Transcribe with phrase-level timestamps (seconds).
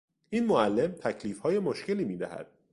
[0.29, 2.47] این معلم تکلیفهای مشکلی میدهد.